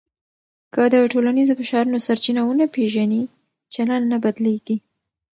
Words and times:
که 0.73 0.83
د 0.93 0.95
ټولنیزو 1.13 1.53
فشارونو 1.59 1.99
سرچینه 2.07 2.41
ونه 2.45 2.65
پېژنې، 2.75 3.21
چلند 3.73 4.05
نه 4.11 4.17
بدلېږي. 4.23 4.77